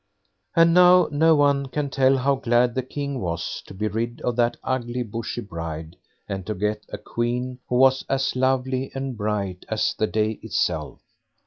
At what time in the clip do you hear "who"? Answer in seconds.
7.69-7.75